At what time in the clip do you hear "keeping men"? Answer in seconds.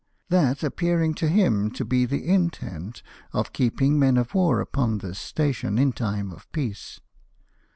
3.53-4.17